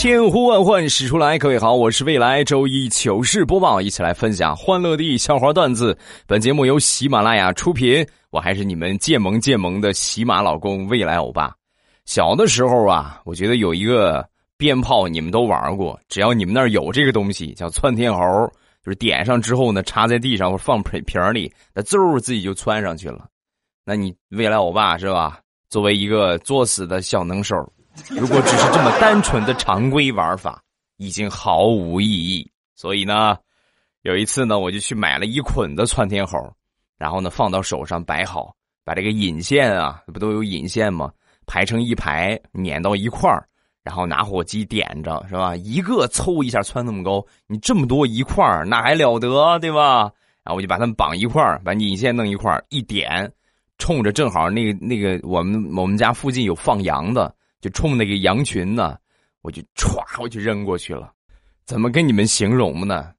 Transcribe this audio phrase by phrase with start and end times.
[0.00, 5.94] 千呼万唤始出来，各位好，我是未来周一糗事播报，一起来分享欢乐的笑话段子。
[6.26, 11.54] 本节目由喜马拉雅出品，我还是你们建萌建萌的喜马老公未来欧巴。
[12.06, 18.50] 小的时候啊，我觉得有一个鞭炮你们都玩过，只要你们那儿有这个东西，叫窜天猴，
[18.82, 23.26] 就是点上之后呢，插在地上或放瓶瓶里，那嗖自己就窜上去了。
[23.84, 25.40] 那你未来欧巴是吧？
[25.68, 27.70] 作为一个作死的小能手。
[28.10, 30.62] 如果只是这么单纯的常规玩法，
[30.96, 32.50] 已经毫无意义。
[32.74, 33.36] 所以呢，
[34.02, 36.38] 有一次呢，我就去买了一捆的窜天猴，
[36.96, 41.10] 然后呢放到手上摆好，把这个引线啊，不都有引线吗？
[41.46, 43.44] 排成一排，粘到一块儿，
[43.82, 45.54] 然后拿火机点着，是吧？
[45.56, 50.10] 一个凑一下窜那么高，你这么多一块儿，那还了得，对吧？
[50.42, 53.30] 然后我就把它们绑一块儿，把引线弄一块儿，一点，
[53.78, 57.34] 冲着正好那个那个我们我们家附近有放羊的。
[57.60, 58.96] 就冲那个羊群呢，
[59.42, 61.12] 我就歘，我就扔过去了。
[61.66, 63.12] 怎么跟你们形容呢？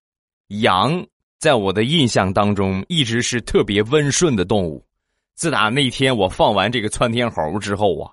[0.47, 1.05] 羊
[1.39, 4.85] 在我的印象当中一直是特别温顺的动物。
[5.33, 8.11] 自打那天我放完这个窜天猴之后啊，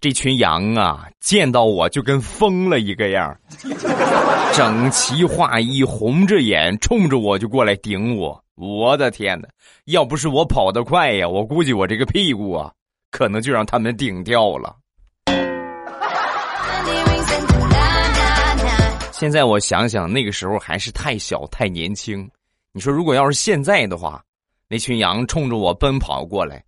[0.00, 3.40] 这群羊啊见到我就跟疯了一个样
[4.52, 8.44] 整齐划一，红着眼冲着我就过来顶我。
[8.54, 9.48] 我的天哪！
[9.86, 12.72] 要不是我跑得快呀，我估计我这个屁股啊，
[13.10, 14.76] 可能就让他们顶掉了。
[19.18, 22.30] 现在我想想，那个时候还是太小太年轻。
[22.72, 24.22] 你说，如果要是现在的话，
[24.68, 26.62] 那群羊冲着我奔跑过来，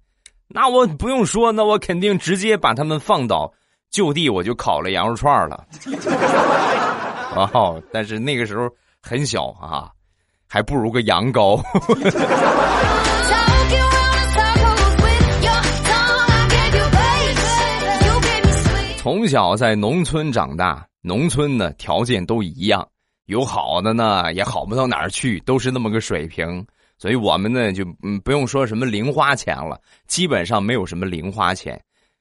[0.49, 3.53] 那我不用说，那我肯定直接把他们放倒，
[3.89, 5.65] 就地我就烤了羊肉串了。
[7.55, 8.69] 哦，但是那个时候
[9.01, 9.89] 很小啊，
[10.49, 11.63] 还不如个羊羔。
[18.99, 20.85] 从小在农村长大。
[21.03, 22.87] 农村呢，条件都一样，
[23.27, 26.67] 有好的呢，也好不到哪儿去，都是那么个水平。
[26.99, 31.81] 所以我们呢，就嗯不用说什么零花钱了，基本上没有什么零花钱。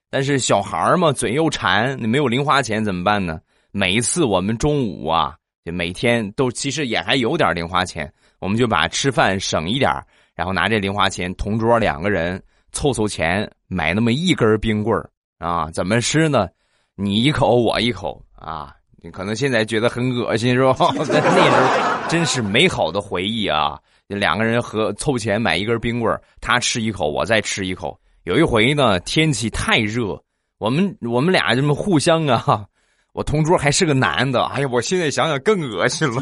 [0.09, 3.39] 但是小孩嘛，嘴又馋，你没有零花钱怎么办呢？
[3.71, 5.35] 每一次我们中午啊，
[5.65, 9.91] 就每天都其实也还有点零花钱，我们就把吃饭省一点
[10.33, 12.41] 然后拿这零花钱，同桌两个人
[12.71, 14.97] 凑凑钱买那么一根冰棍
[15.37, 16.47] 啊，怎么吃呢？
[16.95, 18.23] 你一口我一口。
[18.39, 20.75] 啊，你可能现在觉得很恶心是吧？
[21.11, 23.79] 但 那时候真是美好的回忆啊！
[24.07, 27.99] 两个人合凑钱买一根冰棍他吃一口，我再吃一口。
[28.23, 30.19] 有一回呢，天气太热，
[30.57, 32.65] 我们我们俩这么互相啊，
[33.13, 36.21] 我同桌还是个男的，哎呀，我现在想想更恶心了。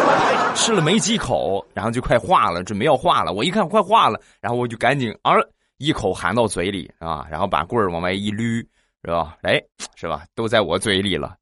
[0.56, 3.32] 吃了没几口，然后就快化了，准备要化了。
[3.32, 5.34] 我一看快化了，然后我就赶紧啊，
[5.76, 8.66] 一口含到嘴里啊，然后把棍儿往外一捋，
[9.04, 9.36] 是吧？
[9.42, 9.60] 哎，
[9.94, 10.24] 是吧？
[10.34, 11.36] 都在我嘴里了。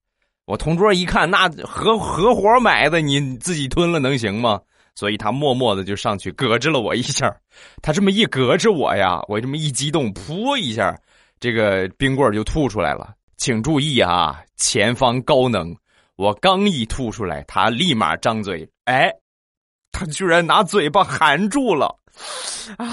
[0.46, 4.60] 我同桌一看，那合合伙买的，你自己吞了能行吗？
[4.94, 7.34] 所以他默默的就上去咯吱了我一下。
[7.82, 10.96] 他这么一咯吱我呀，我这么一激动，噗一下，
[11.40, 13.14] 这个冰棍就吐出来了。
[13.36, 15.74] 请注意啊，前方高能！
[16.16, 19.10] 我刚一吐出来，他立马张嘴，哎，
[19.90, 21.86] 他居然拿嘴巴含住了
[22.76, 22.86] 啊！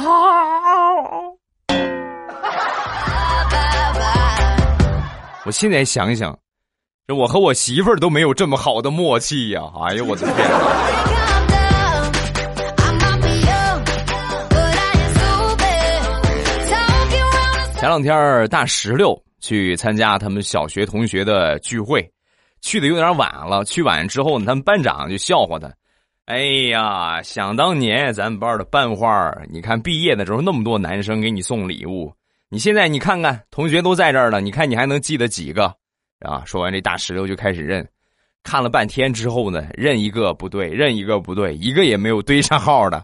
[5.45, 6.35] 我现在想想。
[7.07, 9.62] 这我和我媳妇儿都没有这么好的默契呀！
[9.84, 10.35] 哎呦我的天
[17.75, 22.07] 前两天大石榴去参加他们小学同学的聚会，
[22.62, 23.66] 去的有点晚了。
[23.66, 25.68] 去晚之后呢，他们班长就笑话他
[26.28, 26.38] ：“哎
[26.69, 32.13] 呀，想当年咱们班的班花，你看毕业的时候那么多男生给你送礼物，
[32.50, 35.75] 你现在你看看同学都在这儿了，你看你还能记得几个？”
[36.21, 36.44] 啊！
[36.45, 37.88] 说完这大石榴就开始认，
[38.44, 43.03] 看了半天之后呢，认一个不对，认一个不对，一个也没有对上号的。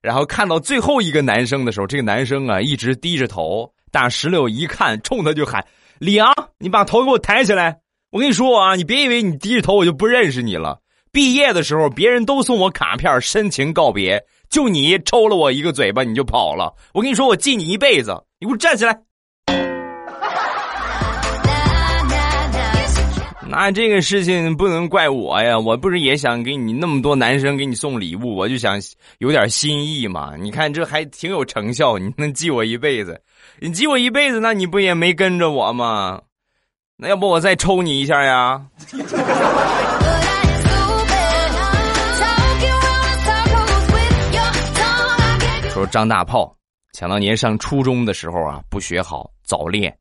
[0.00, 3.72] 然后看到最后一个男生的时候，这个男生啊一直低着头。
[3.90, 5.64] 大石榴一看，冲他就喊
[6.00, 7.78] ：“李昂，你把头给我抬起来！
[8.10, 10.80] 我跟你说啊，你别以为你低着头我就不认识你了。
[11.12, 14.20] 毕业的时候，别人都送我卡片深情告别，
[14.50, 16.74] 就你抽了我一个嘴巴你就跑了。
[16.92, 18.20] 我跟你说，我记你一辈子。
[18.40, 19.00] 你给我站起来！”
[23.56, 28.80] 那这个事情不能怪我呀，我不是也想给你那么多男生给你送礼物，我就想
[29.18, 30.34] 有点心意嘛。
[30.36, 33.22] 你看这还挺有成效，你能记我一辈子，
[33.60, 36.20] 你记我一辈子，那你不也没跟着我吗？
[36.96, 38.60] 那要不我再抽你一下呀？
[45.70, 46.52] 说张大炮，
[46.92, 49.96] 想当年上初中的时候啊，不学好，早恋，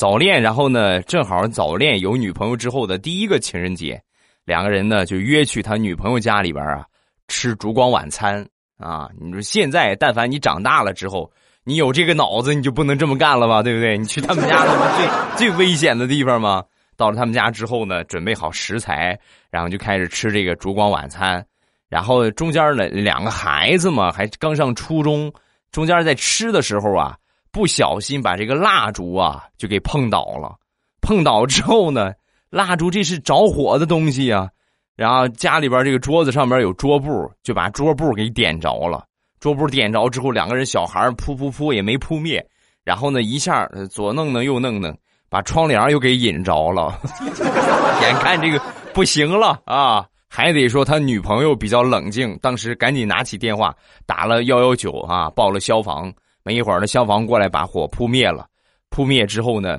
[0.00, 4.00] 早恋，然后呢，正好早恋有女朋友之后的第一个情人节，
[4.46, 6.86] 两个人呢就约去他女朋友家里边啊
[7.28, 8.42] 吃烛光晚餐
[8.78, 9.10] 啊。
[9.20, 11.30] 你说现在，但凡你长大了之后，
[11.64, 13.62] 你有这个脑子，你就不能这么干了吧？
[13.62, 13.98] 对不对？
[13.98, 14.64] 你去他们家
[15.36, 16.64] 最最危险的地方吗？
[16.96, 19.20] 到了他们家之后呢，准备好食材，
[19.50, 21.44] 然后就开始吃这个烛光晚餐。
[21.90, 25.30] 然后中间呢，两个孩子嘛，还刚上初中，
[25.70, 27.18] 中间在吃的时候啊，
[27.52, 30.54] 不小心把这个蜡烛啊就给碰倒了。
[31.00, 32.12] 碰倒之后呢，
[32.50, 34.48] 蜡烛这是着火的东西啊，
[34.96, 39.04] 然后家里边这个桌子上面有桌布，就把桌布给点着了。
[39.40, 42.46] 桌布点着之后，两个人小孩扑扑扑也没扑灭，
[42.84, 44.96] 然后呢一下左弄弄右弄弄，
[45.28, 47.00] 把窗帘又给引着了。
[48.02, 48.62] 眼看这个
[48.92, 50.06] 不行了啊！
[50.32, 53.74] 还得说他女朋友比较冷静，当时赶紧拿起电话
[54.06, 56.12] 打了幺幺九啊，报了消防。
[56.42, 58.46] 没一会儿呢，消防过来把火扑灭了。
[58.88, 59.78] 扑灭之后呢，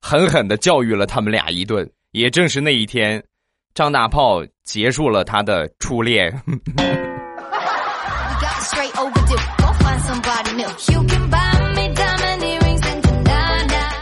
[0.00, 1.90] 狠狠的教育了他们俩一顿。
[2.12, 3.22] 也正是那一天，
[3.74, 6.30] 张大炮结束了他的初恋。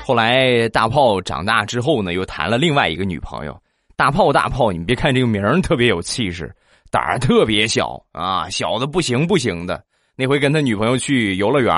[0.04, 3.56] 后来大炮长大之后呢，又谈了另外一个女朋友。
[3.94, 6.52] 大炮大炮，你别看这个名儿特别有气势，
[6.90, 9.84] 胆儿特别小啊，小的不行不行的。
[10.20, 11.75] 那回跟他女朋友去游乐园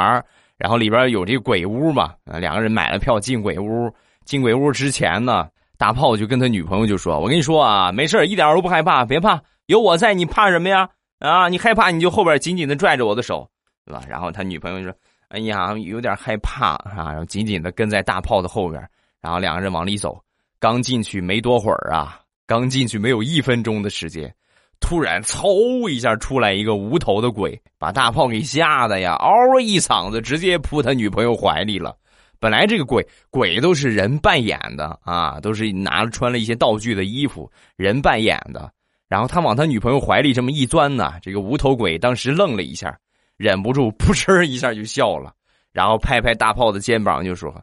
[0.59, 3.89] 然后里边有这个鬼屋嘛，啊，两个人买了票进鬼屋。
[4.25, 5.49] 进鬼屋之前呢，
[5.79, 10.89] 大炮就跟他女朋友就说：“我跟你说啊，没事一点都不害怕，别怕，有我在，你怕什么呀？
[11.21, 13.49] 啊，你害怕你就后边紧紧的拽着我的手，
[13.87, 14.95] 对吧？” 然后他女朋友就说
[15.31, 18.83] ：“哎呀，有点害怕啊。”然后紧紧的跟在大炮的后边，
[19.21, 20.21] 然后两个人往里走。
[20.59, 24.33] 刚进去没多会儿啊，刚进去没有一分钟的时间，
[24.83, 31.97] 突然嗖一下出来一个无头的鬼，把大炮给吓得呀，嗷一嗓子直接扑他女朋友怀里了。
[32.39, 38.71] 本来这个鬼鬼都是人扮演的啊，都是拿了穿了一些道具的衣服，人扮演的。
[39.09, 42.99] 然后他往他女朋友怀里这么一钻呢，这个无头鬼当时愣了一下，
[43.37, 45.33] 忍不住扑哧一下就笑了，
[45.73, 47.55] 然后拍拍大炮的肩膀就说：“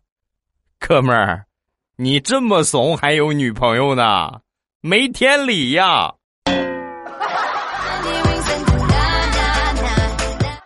[0.79, 1.45] 哥们儿。”
[2.01, 4.39] 你这么怂还有女朋友呢，
[4.79, 6.13] 没天理呀！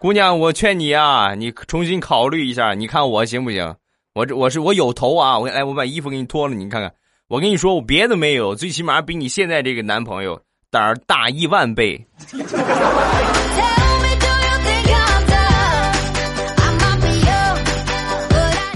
[0.03, 3.73] 姑娘，我劝你啊，你重新考虑一下，你看我行不行？
[4.13, 5.39] 我这我是我有头啊！
[5.39, 6.93] 我来，我把衣服给你脱了，你看看。
[7.29, 10.37] 我跟你说，我别的没有，最起码比你现在这个男朋友
[10.69, 12.05] 胆儿大一万倍。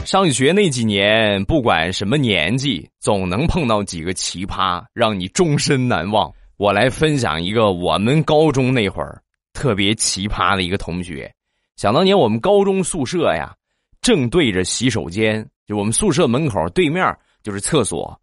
[0.06, 6.32] 上学那几年，不管什么年纪，总能碰到几个奇葩，让你终身难忘。
[6.56, 9.22] 我来分享一个我们高中那会儿
[9.58, 11.34] 特别奇葩的一个同学。
[11.78, 13.52] 想当年，我们高中宿舍呀，
[14.02, 18.16] 正对着洗手间，就我们宿舍门口对面就是厕所。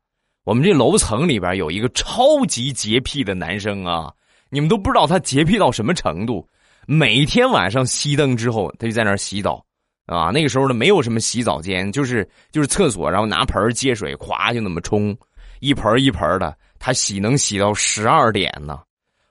[0.45, 4.13] 我们这楼层里边有一个超级洁癖的男生啊，
[4.49, 6.49] 你们都不知道他洁癖到什么程度。
[6.87, 9.61] 每天晚上熄灯之后，他就在那儿洗澡。
[10.07, 15.17] 啊，那个时候呢，没有什么洗澡间，就是就是厕所，然后拿盆接水，咵就那么冲，
[15.59, 18.79] 一盆一盆的，他洗能洗到十二点呢。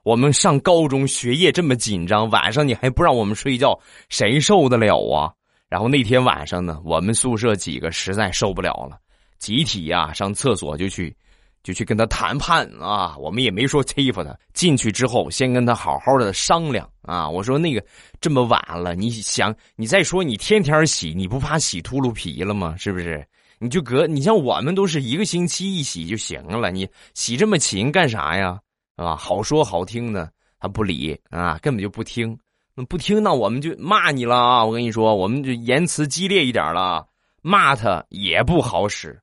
[0.03, 3.79] 我们上高中，学业这么紧张，晚上你还不让我们睡觉，
[4.09, 5.31] 谁受得了啊？
[5.69, 8.97] 然后那天晚上呢，我们宿舍几个实在受不了了，
[9.39, 11.15] 集体呀上厕所就去。
[11.63, 14.37] 就去跟他谈判啊，我们也没说欺负他。
[14.53, 17.29] 进去之后，先跟他好好的商量啊。
[17.29, 17.81] 我说那个
[18.19, 22.75] 这么晚了，你想你再说你天天洗，你不怕洗秃噜皮了吗？
[22.77, 23.25] 是不是？
[23.59, 28.59] 你就隔你像我们都是一个星期一洗就行了，你洗这么勤干啥呀？
[29.03, 32.37] 啊，好说好听的他不理啊，根本就不听。
[32.75, 34.65] 那不听，那我们就骂你了啊！
[34.65, 37.05] 我跟你说，我们就言辞激烈一点了，
[37.43, 39.21] 骂他也不好使。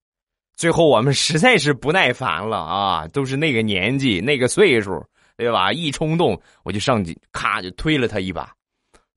[0.55, 5.05] 最后我们实在是不耐烦了啊，都是那个年纪那个岁数，
[5.37, 5.73] 对吧？
[5.73, 8.55] 一冲动我就上去，咔就推了他一把，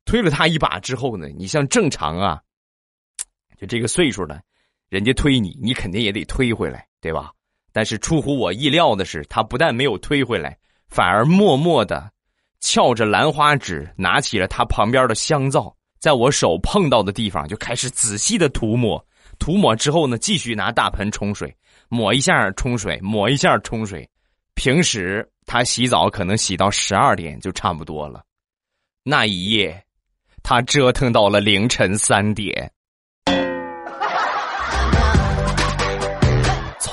[0.03, 2.41] 推了他一把之后呢，你像正常啊，
[3.59, 4.41] 就这个岁数的，
[4.89, 7.31] 人家推你，你肯定也得推回来，对吧？
[7.73, 12.09] 但是出乎我意料的是，他不但没有推回来，反而默默的
[12.61, 19.03] 翘着兰花指，拿起了他旁边的香皂，在我手碰到的地方就开始仔细的涂抹。
[19.39, 21.53] 涂抹之后呢，继续拿大盆冲水，
[21.89, 24.07] 抹一下冲水，抹一下冲水。
[24.53, 28.23] 平时他洗澡可能洗到十二点就差不多了，
[29.03, 29.83] 那一夜
[30.43, 32.71] 他折腾到了凌晨三点。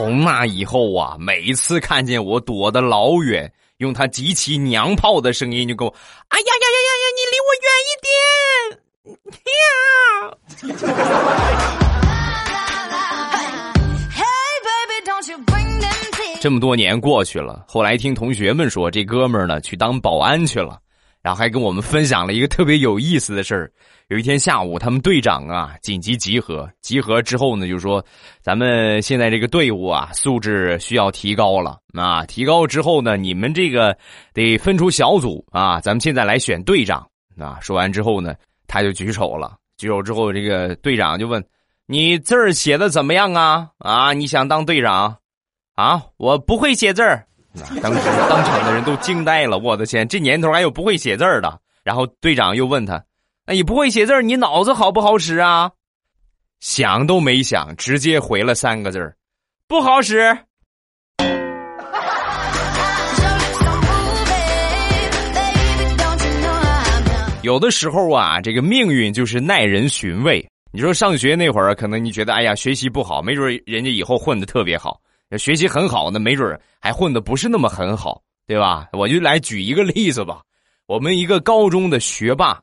[0.00, 5.94] 从那以后啊，每一次看见我躲得老远，用他极其娘炮的声音就跟我
[6.28, 8.80] ：“哎呀呀呀呀呀，你离我远一点！”
[16.40, 20.80] 这么多年过去了，后来听同学们说，这哥们儿呢去当保安去了，
[21.20, 23.70] 然后还跟我们分享了一个特别有意思的事儿。
[24.10, 28.04] 有一天下午，他们队长啊紧急集合，集合之后呢，就说
[28.42, 33.96] 咱们现在这个队伍啊素质需要提高了啊，提高之后呢，你们这个
[34.34, 37.06] 得分出小组啊，咱们现在来选队长
[37.38, 37.58] 啊。
[37.60, 38.34] 说完之后呢，
[38.66, 41.40] 他就举手了，举手之后，这个队长就问
[41.86, 43.68] ：“你字儿写的怎么样啊？
[43.78, 45.16] 啊，你想当队长？”
[45.76, 46.02] 啊！
[46.16, 47.24] 我不会写字儿，
[47.80, 49.56] 当时当场的人都惊呆了。
[49.58, 51.60] 我的天，这年头还有不会写字儿的？
[51.84, 53.02] 然后队长又问他
[53.50, 55.70] ：“你不会写字，你脑子好不好使啊？”
[56.60, 59.14] 想都没想，直接回了三个字
[59.66, 60.36] ：“不好使。”
[67.42, 70.46] 有的时候啊，这个命运就是耐人寻味。
[70.72, 75.00] 你说上学那会儿，可能你觉得哎呀，学习不好，没准人家以后混的特别好。
[75.38, 78.88] 学习很好，那没准还混的不是那么很好，对吧？
[78.92, 80.42] 我就来举一个例子吧。
[80.86, 82.60] 我们一个高中的学霸，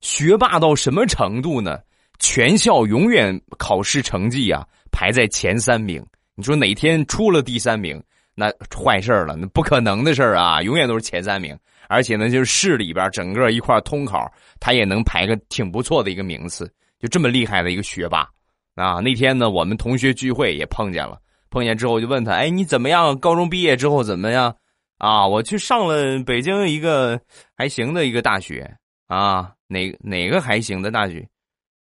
[0.00, 1.78] 学霸到什么程度呢？
[2.18, 6.04] 全校永远考试成绩啊排在前三名。
[6.34, 8.00] 你说哪天出了第三名，
[8.34, 10.62] 那坏事了，那不可能的事儿啊！
[10.62, 16.72] 永远都是前三名，而且呢，就是市里边整个一块通考，他也能排个挺不错的一个名次。
[17.00, 18.28] 就这么厉害的一个学霸
[18.76, 19.00] 啊！
[19.00, 21.18] 那天呢，我们同学聚会也碰见了。
[21.50, 23.18] 碰见之后就问他：“哎，你怎么样？
[23.18, 24.54] 高中毕业之后怎么样？
[24.98, 27.20] 啊，我去上了北京一个
[27.56, 28.76] 还行的一个大学
[29.06, 31.24] 啊，哪哪个还行的大学？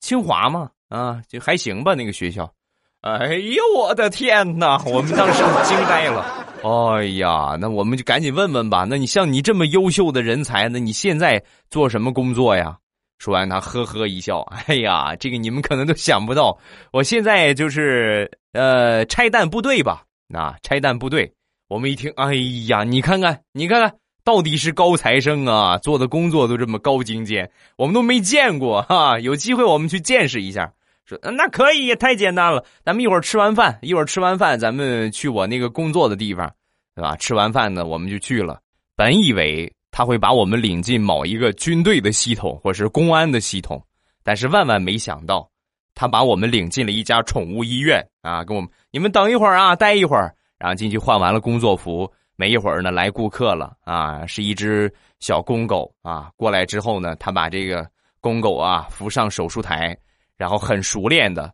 [0.01, 2.53] 清华嘛，啊，就还行吧那个学校。
[3.01, 4.77] 哎呦，我的天哪！
[4.85, 6.45] 我们当时惊呆了。
[6.65, 8.85] 哎呀，那我们就赶紧问问吧。
[8.89, 12.77] 那你像你这么优秀的人才，那你现在做什么工作呀？”
[13.19, 16.57] 说完，他呵呵一笑：“哎呀，这个你们可能都想不到，
[16.93, 20.05] 我现在就是呃拆弹部队吧？
[20.35, 21.33] 啊，拆弹部队。
[21.69, 22.35] 我们一听，哎
[22.69, 23.95] 呀，你看看，你看看，
[24.29, 29.19] 到底是高材生啊，做的工作都这么高精尖，我们都没见过哈。
[29.21, 30.71] 有机会我们去见识一下。
[31.07, 32.63] 说那可以，太简单了。
[32.85, 36.47] 咱们一会儿吃完饭，一会儿吃完饭，咱们去我那个工作的地方，
[36.95, 37.17] 对吧？
[37.17, 38.61] 吃完饭呢，我们就去了。
[38.95, 43.83] 本以为。”他会把我们领进某一个军队的系统，或是公安的系统，
[44.23, 45.49] 但是万万没想到，
[45.95, 48.45] 他把我们领进了一家宠物医院啊！
[48.45, 52.09] 跟我们，你们等一会儿啊，待一会儿，然后进去换完了工作服，
[52.41, 57.85] 没一会儿呢，来顾客了啊，是一只小公狗啊，过来之后呢，他把这个
[58.21, 59.99] 公狗啊扶上手术台，
[60.37, 61.53] 然后很熟练的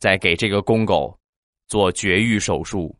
[0.00, 1.16] 在给这个公狗
[1.68, 2.92] 做绝育手术。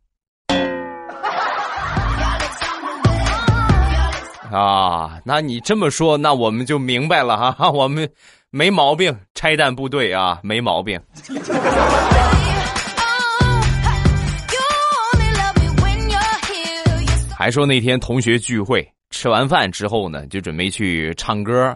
[4.49, 8.09] 啊，那你这么说，那我们就明白了哈，我们
[8.49, 10.97] 没毛病，拆弹部队啊，没毛病。
[17.37, 21.75] 还说那天同学聚会，吃完饭之后呢，就准备去唱歌，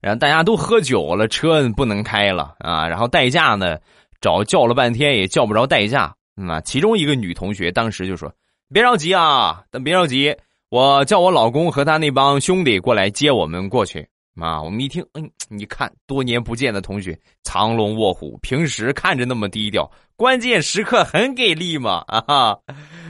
[0.00, 3.76] 然后大家都喝酒了，车不能开了啊，然后代驾呢
[4.20, 6.14] 找叫了半天也叫不着代驾，
[6.48, 8.32] 啊，其中一个女同学当时就说
[8.72, 10.34] ：“别着急啊，但别着急。”
[10.70, 14.06] 我叫我老公和他那帮兄弟过来接我们过去
[14.38, 14.62] 啊！
[14.62, 22.04] 我们一听，嗯，你看多年不见的同学，藏龙卧虎，平时看着那么低调，关键时刻很给力嘛！
[22.06, 22.58] 啊哈！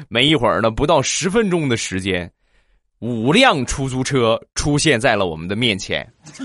[0.08, 2.32] 没一会儿呢，不到十分钟的时间，
[3.00, 6.06] 五辆出租车出现在了我们的面前。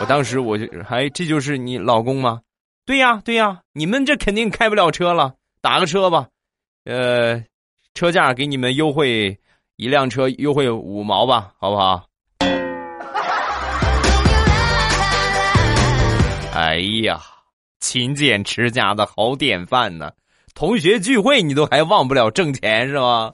[0.00, 2.40] 我当时我就，还这就是你老公吗？
[2.86, 6.28] 对呀，对呀，你们这肯定开不了车了，打个车吧，
[6.84, 7.42] 呃，
[7.94, 9.38] 车价给你们优惠。
[9.76, 12.06] 一辆车优惠五毛吧，好不好？
[16.54, 17.20] 哎呀，
[17.80, 20.12] 勤俭持家的好典范呢！
[20.54, 23.32] 同学聚会你都还忘不了挣钱是吗？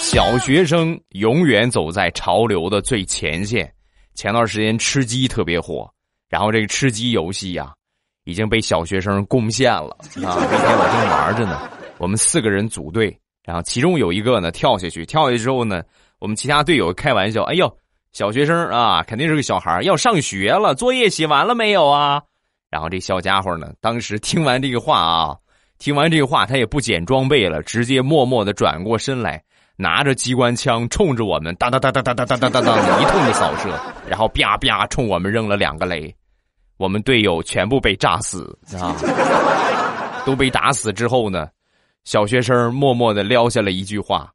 [0.00, 3.72] 小学生永远走在潮流的最前线。
[4.16, 5.88] 前段时间吃鸡特别火，
[6.28, 7.72] 然后这个吃鸡游戏呀。
[8.24, 10.04] 已经被小学生攻陷了啊！
[10.16, 15.80] 那天我正玩着呢，我们四个人组队，然后其中有一个呢跳下去，跳下去之后呢，
[16.18, 17.70] 我们其他队友开玩笑：“哎呦，
[18.12, 22.22] 小学生啊，肯定是个小孩要上学了，作业写完了没有啊？
[22.70, 25.36] 然后这小家伙呢，当时听完这个话啊，
[25.78, 29.42] 听完这个话，他也不捡装备了，直接默默的转过身来，
[29.76, 33.68] 拿着机关枪冲着我们哒哒哒哒哒哒哒哒哒哒一通的扫射，
[34.08, 36.14] 然后啪啪冲我们扔了两个雷，
[36.78, 38.96] 我们队友全部被炸死啊！
[40.24, 41.46] 都被打死之后呢，
[42.04, 44.28] 小学生默默的撂下了一句话：“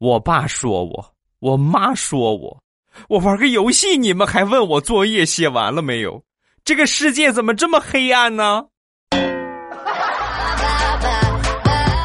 [0.00, 2.58] 我爸说我，我妈说我。”
[3.06, 6.24] 我玩个游戏，你们还问我作业写完了没有？
[6.64, 8.64] 这个世界怎么这么黑暗呢？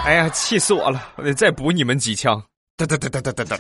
[0.06, 1.10] 哎呀，气死我了！
[1.16, 2.44] 我得再补你们几枪！
[2.76, 3.58] 哒哒哒哒哒哒哒。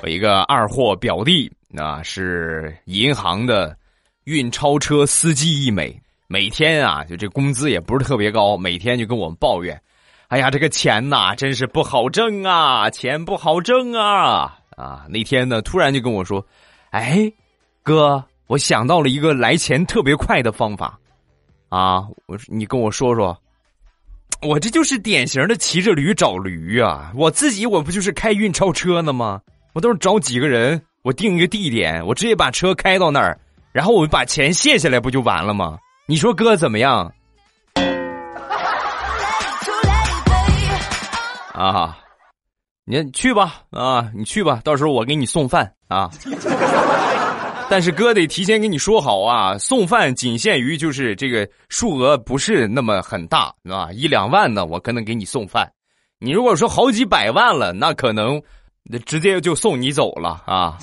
[0.00, 3.76] 我一个二货表弟那，是银行的
[4.24, 6.00] 运钞车司机一枚，
[6.34, 9.80] 每天啊，就这工资也不是特别高，每天就跟我们抱怨。
[10.26, 12.90] 哎呀，这个钱呐，真是不好挣啊！
[12.90, 14.58] 钱不好挣啊！
[14.76, 16.44] 啊，那天呢，突然就跟我说
[16.90, 17.32] ：“哎，
[17.84, 20.98] 哥，我想到了一个来钱特别快的方法。”
[21.70, 23.38] 啊，我你跟我说说。
[24.42, 27.12] 我这就是典型的骑着驴找驴啊！
[27.14, 29.40] 我自己我不就是开运钞车呢吗？
[29.72, 33.38] 我都是找几个人，我定一个地点，我直接把车开到那儿，
[33.70, 35.78] 然后我把钱卸下来，不就完了吗？
[36.06, 37.10] 你说哥怎么样？
[41.54, 41.96] 啊，
[42.84, 46.10] 你去吧啊，你去吧，到时候我给你送饭啊。
[47.70, 55.72] 但是哥得提前跟你说好啊，送饭仅限于就是这个数额不是那么很大啊，一两万呢，我可能给你送饭。
[56.18, 58.42] 你如果说好几百万了，那可能
[59.06, 60.76] 直接就送你走了啊。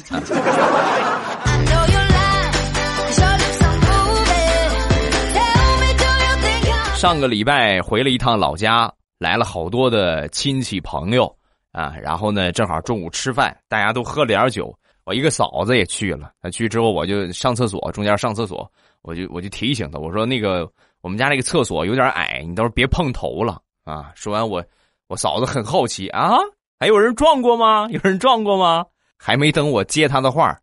[7.01, 8.93] 上个礼拜回了一趟老家。
[9.17, 11.35] 来了好多的亲戚朋友
[11.71, 14.71] 啊，然后呢，正好中午吃饭，大家都喝了点酒。
[15.03, 24.11] 我一个嫂子也去了，她去之后我就上厕所，中间上厕所，我就我就提醒她，我说那个我们家那个厕所有点矮，你到时候别碰头了啊。
[24.13, 24.63] 说完我
[25.07, 26.37] 我嫂子很好奇啊，
[26.79, 27.87] 还有人撞过吗？
[27.89, 28.85] 有人撞过吗？
[29.17, 30.55] 还没等我接她的话。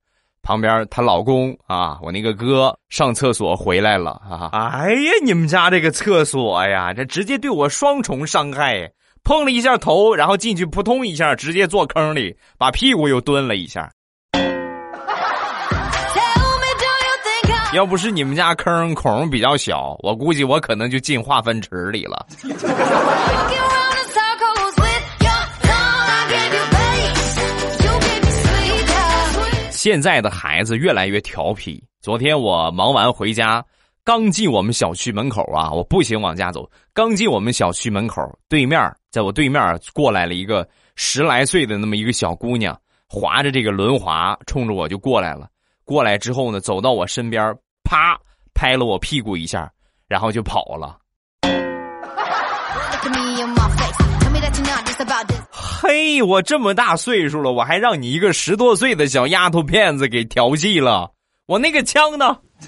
[0.49, 4.49] 旁边她老公啊，我那个哥上厕所回来了啊！
[4.53, 8.91] 哎呀，你们家这个厕所呀，这直接对我双重伤害，
[9.23, 13.91] 碰了一下头，然后进去扑通一下，直接坐坑里，把屁股又蹲了一下。
[17.75, 22.27] 要不是你们家坑孔比较小，我估计我可能就进化粪池里了。
[29.79, 31.81] 现在的孩子越来越调皮。
[32.01, 33.65] 昨天我忙完回家，
[34.03, 42.77] 刚进我们小区门口啊，我步行往家走，刚进我们小区门口，对面在我对面过来了一个十来岁的那么一个小姑娘，
[43.09, 45.47] 划着这个轮滑，冲着我就过来了。
[45.85, 48.19] 过来之后呢，走到我身边，啪
[48.55, 49.71] 拍了我屁股一下，
[50.09, 50.99] 然后就跑了。
[55.81, 61.13] 嘿，我这么大岁数了，我还让你一个十多岁的小丫头片子给调戏了，
[61.47, 62.37] 我那个枪呢？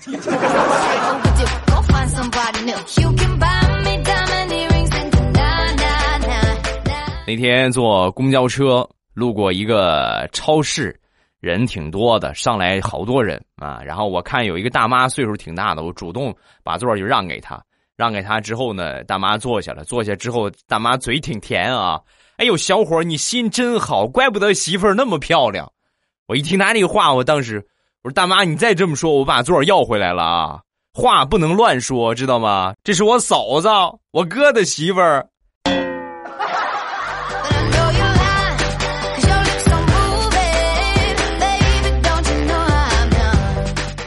[7.26, 10.96] 那天坐公交车路过一个超市，
[11.40, 13.80] 人挺多的，上来好多人啊。
[13.84, 17.60] 然后我看有一个大妈岁数挺大的，我主动把座就让给她，
[17.96, 22.00] 让给她之后呢，大妈坐下了，坐下之后，大妈嘴挺甜啊。
[22.40, 25.70] 哎呦，小伙你心真好，怪不得媳妇儿那么漂亮。
[26.26, 27.62] 我一听他这个话，我当时
[28.02, 30.60] 我说：“大妈，你再这么说，我把座要回来了啊！
[30.94, 32.72] 话不能乱说，知道吗？
[32.82, 33.68] 这是我嫂子，
[34.10, 35.28] 我哥的媳妇儿。”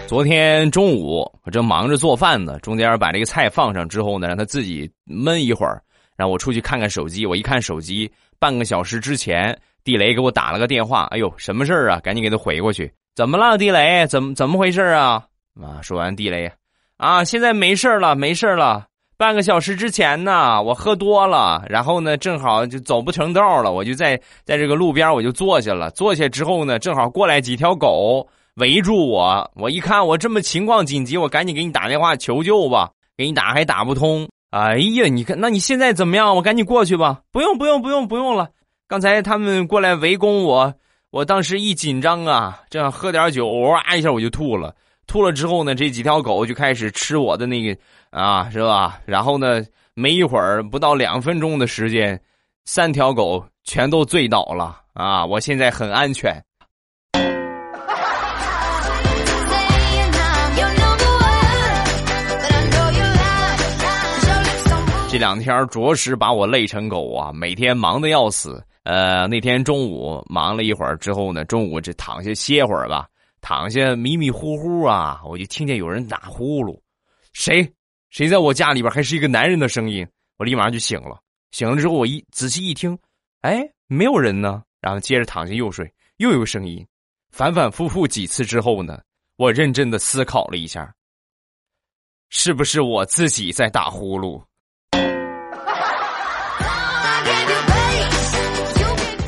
[0.08, 5.80] 昨天中午我正忙着做饭呢，中间把这个菜放上之后呢，让他自己焖一会儿。
[6.16, 11.08] 让我出去看看手机，我一看手机，半个小时之前，地雷给我打了个电话。
[11.12, 12.00] 哎呦，什么事儿啊？
[12.00, 12.92] 赶紧给他回过去。
[13.16, 14.06] 怎么了，地雷？
[14.08, 15.24] 怎么怎么回事啊？
[15.62, 15.82] 啊！
[15.82, 16.52] 说完，地雷
[16.98, 18.86] 啊，现在没事了，没事了。
[19.18, 25.92] 半个小时之前呢，我喝多了，然后呢，正好就走不成道了，我就在在这个路边我就坐下了。
[25.92, 29.50] 坐下之后呢，正好过来几条狗围住我。
[29.56, 32.90] 我一看我这么情况紧急，我赶紧给你打电话求救吧。
[33.16, 34.28] 给你打还打不通。
[34.54, 36.36] 哎呀，你看，那你现在怎么样？
[36.36, 37.22] 我赶紧过去吧。
[37.32, 38.48] 不用，不用，不用，不用了。
[38.88, 40.72] 刚才他们过来围攻我，
[41.10, 44.76] 我当时一紧张啊，这样喝点酒，哇一下我就吐了。
[45.08, 47.76] 吐了之后呢，这几条狗就开始吃我的那个
[48.12, 49.00] 啊，是吧？
[49.08, 49.64] 然后呢，
[49.96, 52.22] 没一会儿，不到两分钟的时间，
[52.66, 55.26] 三条狗全都醉倒了啊！
[55.26, 56.40] 我现在很安全。
[65.14, 67.32] 这两天着实把我累成狗啊！
[67.32, 68.66] 每天忙得要死。
[68.82, 73.08] 呃，那天中午忙了一会儿之后呢，中午这躺下歇会儿吧，
[73.40, 76.76] 躺下迷迷糊糊啊，我就听见有人打呼噜。
[77.32, 77.72] 谁？
[78.10, 78.92] 谁在我家里边？
[78.92, 80.04] 还是一个男人的声音。
[80.40, 81.20] 我立马就醒了。
[81.52, 82.98] 醒了之后，我一仔细一听，
[83.42, 84.64] 哎，没有人呢。
[84.82, 86.84] 然后接着躺下又睡，又有声音。
[87.30, 89.00] 反反复复几次之后呢，
[89.36, 90.92] 我认真的思考了一下，
[92.30, 94.44] 是不是我自己在打呼噜？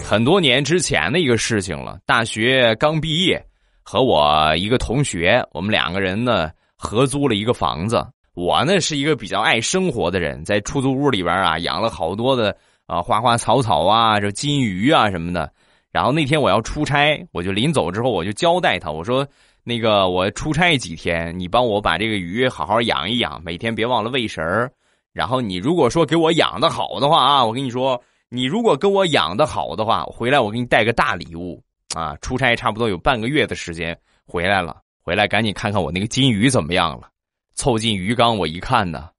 [0.08, 3.44] 很多年之前的一个事情了，大学刚毕业，
[3.82, 8.06] 和我一个同学，我们两个人呢合租了一个房子。
[8.36, 15.52] 我呢是一个比较爱生活的人，在出租屋里边啊养了好多的啊花花草草啊，这金鱼啊什么的。
[15.92, 19.28] 然后那天我要出差，我就临走之后我就交代他，我说
[19.64, 24.72] 那个我出差几天，你帮我把这个鱼好好养一养，每天别忘了喂食儿。
[25.14, 28.00] 然后你如果说给我养的好的话啊，我跟你说。
[28.36, 31.64] 你如果跟我养的好的话，回来我给你带个大礼物
[31.96, 32.18] 啊！
[32.18, 37.10] 出差差不多有半个月的时间，回来了，回来赶紧看看我那个金鱼怎么样了。
[37.54, 39.10] 凑近鱼缸我一看呢，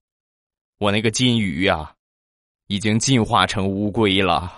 [0.78, 1.94] 我那个金鱼呀，
[2.66, 4.52] 已经进化成乌龟了。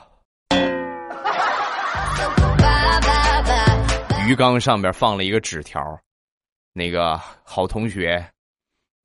[4.27, 5.81] 鱼缸上面放了一个纸条，
[6.73, 8.29] 那个好同学，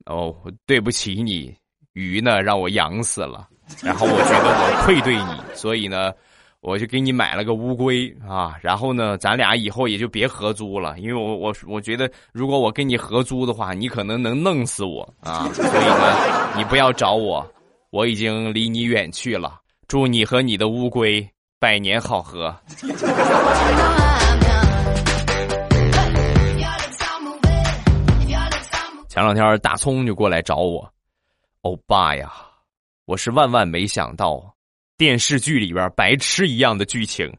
[0.06, 0.34] 哦，
[0.66, 1.56] 对不起你，
[1.92, 3.48] 鱼呢让我养死了。
[3.82, 6.12] 然后我觉得我愧对你，所以呢，
[6.60, 8.54] 我就给你买了个乌龟啊。
[8.60, 15.48] 然后呢，咱俩以后也就别合租了，因为我我我觉得，如果我跟你合租的话，你可能能弄死我啊。
[15.52, 17.46] 所以呢，你不要找我，
[17.90, 19.60] 我已经离你远去了。
[19.86, 21.26] 祝你和你的乌龟
[21.58, 22.54] 百年好合。
[29.08, 30.90] 前两天大葱就过来找我，
[31.62, 32.32] 欧巴呀。
[33.06, 34.54] 我是万万没想到，
[34.96, 37.30] 电视剧里边白痴一样的剧情，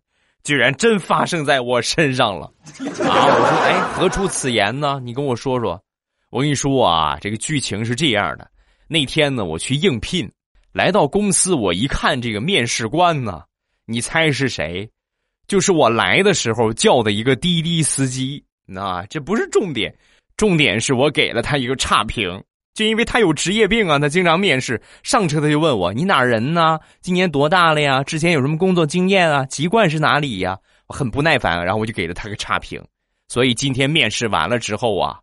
[0.44, 2.46] 居然真发生在我身上了！
[2.46, 5.00] 啊，我说，哎，何出此言呢？
[5.04, 5.82] 你跟我说说。
[6.30, 8.48] 我跟你说啊，这个剧情是这样的：
[8.88, 10.32] 那天呢，我去应聘，
[10.72, 13.42] 来到公司，我一看这个面试官呢，
[13.88, 14.88] 你猜是谁？
[15.48, 18.44] 就是我来的时候叫的一个滴滴司机。
[18.68, 19.96] 那这不是重点，
[20.38, 22.44] 重点是我给了他一个差评。
[22.76, 26.78] 就因为他有职业病啊，他经常面试上车他就问我你哪人呢？
[27.00, 28.04] 今年多大了呀？
[28.04, 29.46] 之前有什么工作经验啊？
[29.46, 30.60] 籍贯是哪里呀？
[30.88, 32.84] 我很不耐烦，然后我就给了他个差评。
[33.30, 35.18] 所以今天面试完了之后啊，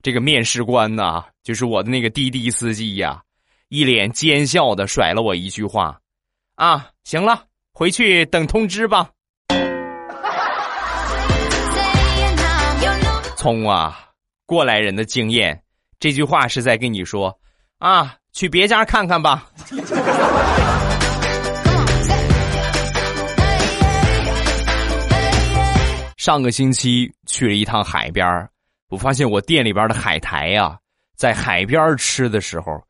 [0.00, 3.20] 这个面试官呢，就是我的那个滴滴司机呀，
[3.68, 5.98] 一脸奸笑的甩了我一句话
[6.54, 9.10] ：“啊，行了，回去等通知吧。
[13.36, 13.98] ”葱啊，
[14.46, 15.60] 过来人的经验。
[16.02, 17.32] 这句话是在跟你说，
[17.78, 19.48] 啊，去别家看看吧。
[26.16, 28.26] 上个星期去了一趟海边
[28.88, 30.76] 我发现我店里边的海苔呀，
[31.14, 32.82] 在海边吃的时候，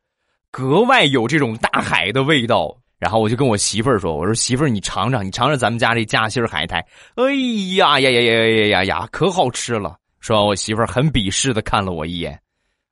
[0.49, 2.75] 格外有这种大海的味道。
[2.97, 6.83] 然后我就跟我媳妇儿说：“我说媳妇儿，你尝尝，你尝尝咱们家这夹心海苔。
[7.13, 7.25] 哎
[7.75, 12.39] 呀呀呀呀呀呀呀，可好吃了。”说完，我媳妇儿很鄙视的看了我一眼。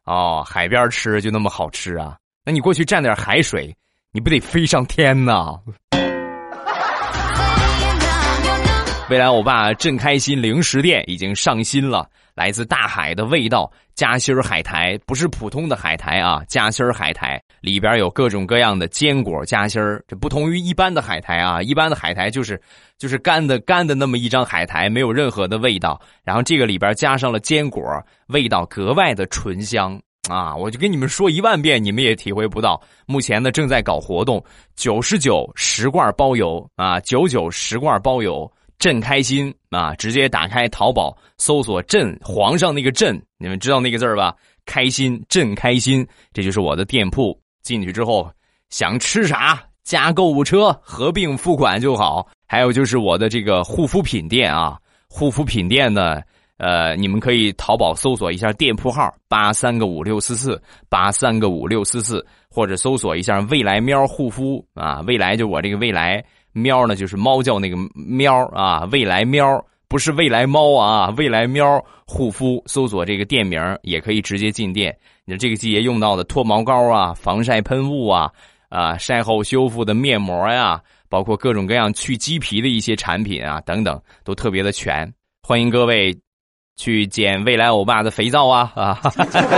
[0.05, 2.17] 哦，海边吃就那么好吃啊？
[2.43, 3.75] 那你过去蘸点海水，
[4.11, 5.59] 你不得飞上天呐？
[9.09, 22.59] 未来我爸正开心零食店已经上新了，来自大海的味道，夹心海苔不是普通的海苔啊，夹心海苔里边有各种各样的坚果夹心，这不同于一般的海苔啊，一般的海苔就是
[22.97, 27.83] 就是干的干的那么一张海苔，没有任何的味道，然后这个里边加上了坚果，
[28.29, 30.55] 味道格外的醇香啊！
[30.55, 32.81] 我就跟你们说一万遍，你们也体会不到。
[33.05, 34.43] 目前呢正在搞活动，
[34.75, 38.51] 九十九十罐包邮啊，九九十罐包邮。
[38.81, 39.93] 朕开心啊！
[39.93, 44.35] 直接打开淘宝搜索“朕皇上”那个“朕”，你们知道那个字儿吧？
[44.65, 47.39] 开心，朕开心，这就是我的店铺。
[47.61, 48.27] 进去之后
[48.71, 52.27] 想吃啥加购物车合并付款就好。
[52.47, 56.19] 还有就是我的这个护肤品店啊，护肤品店呢，
[56.57, 66.25] 呃，你们可以淘宝搜索一下店铺号八三个五六四四八三个五六四四，或者搜索一下未来喵护肤啊，未来就我这个未来。
[66.53, 74.95] 喵呢，就是猫叫那个喵啊，未来喵不是未来猫啊，未来喵护肤，搜索这个店名也可以直接进店。
[75.25, 78.31] 你这个季节用到的脱毛膏啊，防晒喷雾啊，
[78.69, 85.11] 啊晒后修复的面膜呀，包括各种各样去鸡皮的一些产品啊等等，都特别的全。
[85.43, 86.17] 欢迎各位
[86.77, 88.99] 去捡未来欧巴的肥皂啊啊！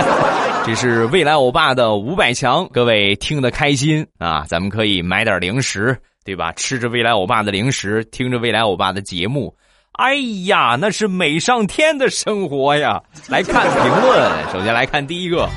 [0.66, 6.50] 这是未来欧巴的五百强，各位听得开心啊，咱们可以买点零食，对吧？
[6.52, 9.54] 吃着未来欧巴的零食，听着未来欧巴的节目。
[9.92, 10.14] 哎
[10.46, 13.00] 呀，那是美上天的生活呀！
[13.28, 15.48] 来看评论，首先来看第一个，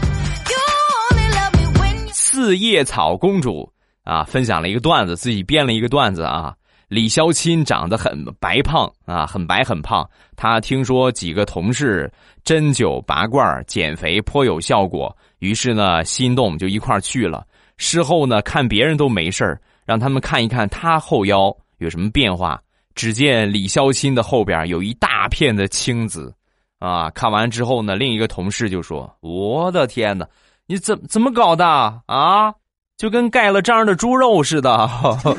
[2.11, 3.71] 四叶草公主
[4.03, 6.53] 啊，分享了一个段子，自己编了一个段子啊。
[6.87, 10.07] 李潇钦长得很白胖啊，很白很胖。
[10.35, 12.09] 他听说几个同事
[12.43, 17.43] 针灸拔罐减肥颇有效果，于是呢心动就一块去了。
[17.77, 22.61] 事后呢看别人都没事儿让他们看一看他后腰有什么变化。
[22.95, 26.33] 只见李潇钦的后边有一大片的青紫，
[26.79, 27.11] 啊！
[27.11, 30.27] 看完之后呢，另一个同事就说：“我的天哪，
[30.65, 31.63] 你怎怎么搞的
[32.07, 32.51] 啊？
[32.97, 34.89] 就跟盖了章的猪肉似的。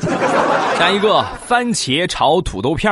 [0.79, 2.89] ”下一个番茄炒土豆片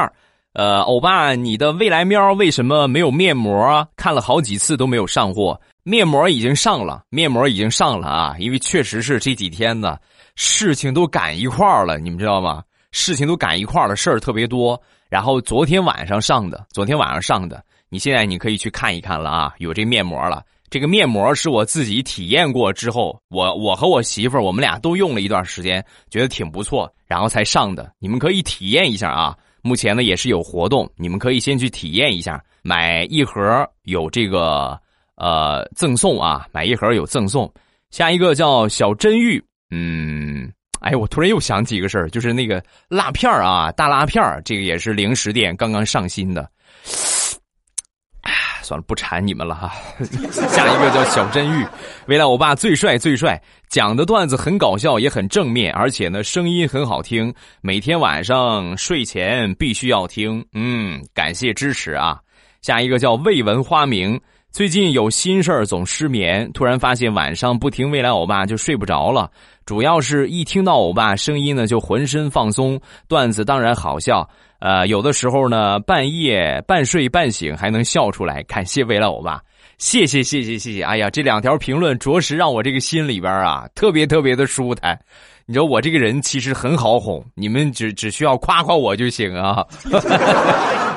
[0.52, 3.88] 呃，欧巴，你的未来喵为什么没有面膜？
[3.96, 5.58] 看了好几次都没有上货，
[5.88, 8.36] 面膜已经上了，面膜已经上了啊！
[8.40, 9.98] 因为确实是这几天呢，
[10.36, 12.62] 事情都赶一块儿了，你们知道吗？
[12.92, 14.78] 事情都赶一块儿了，事儿特别多。
[15.08, 20.44] 然后昨天晚上上的，昨天晚上上的，你现在你可以去看一看了啊，有这面膜了。
[20.70, 27.90] 这个面膜是我自己体验过之后，我我和我媳妇儿我们俩都用了一段时间，觉得挺不错，然后才上的。
[27.98, 29.34] 你们可以体验一下啊。
[29.62, 34.78] 目前呢也是有活动，你们可以先去体验一下，买一盒有这个
[35.18, 37.52] 呃赠送啊，买一盒有赠送。
[37.92, 40.52] 下一个叫小真玉，嗯。
[40.80, 46.48] 哎，我突然又想起一个事儿，就是那个辣片儿啊，大辣片儿，这个也是零食店刚刚上新的。
[48.22, 49.74] 哎，算了，不馋你们了哈。
[50.32, 51.66] 下一个叫小真玉，
[52.06, 60.46] 未来我爸最帅最帅，讲的段子很搞笑，也很正面，而且呢声音很好听，每天晚上睡前必须要听。
[60.54, 62.20] 嗯，感谢支持啊。
[62.62, 64.20] 下一个叫未闻花名。
[64.52, 66.50] 最近有心事儿，总失眠。
[66.52, 69.30] 突然发现晚上不听未来欧巴就睡不着了，
[69.66, 72.80] 主要是一听到欧巴声音呢，就浑身放松。
[73.08, 74.28] 段子当然好笑，
[74.60, 78.42] 呃，有的时候呢半夜半睡半醒还能笑出来。
[78.44, 79.40] 感谢未来欧巴，
[79.78, 80.82] 谢谢谢谢谢谢。
[80.82, 85.00] 哎呀，这两条评论着实让我这个心里边啊特别特别的舒坦。
[85.50, 89.66] 你知道我这个人其实很好哄，你们只只需要夸夸我就行啊，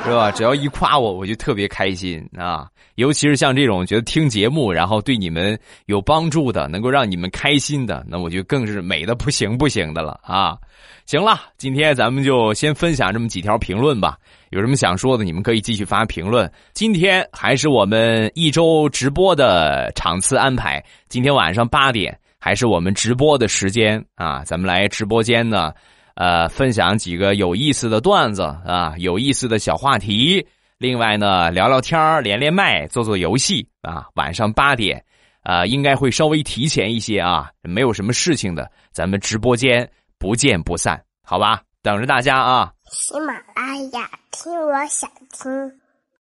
[0.03, 0.29] 是吧？
[0.31, 2.67] 只要一夸我，我就特别开心啊。
[2.95, 10.57] 尤其是像这种觉得听节目然后对你们有帮助的，能够让你们开心的，那我就更是美的不行不行的了啊！
[11.05, 14.17] 行了，今天咱们就先分享这么几条评论吧。
[14.49, 16.51] 有什么想说的，你们可以继续发评论。
[16.73, 24.43] 今天还是我们一周直播的场次安排，今天晚上八点还是我们直播的时间啊！
[24.43, 25.71] 咱们来直播间呢，
[26.15, 30.43] 呃，分享几个有意思的段子啊，有意思的小话题。
[30.79, 34.07] 另外呢，聊聊天连连麦，做做游戏啊。
[34.15, 35.05] 晚上八点，
[35.43, 37.51] 啊，应该会稍微提前一些啊。
[37.61, 41.61] 没有什么事情的，咱们直播间不见不散，好吧？
[41.83, 42.73] 等着大家啊。
[42.89, 45.80] 喜马拉雅，听我想听。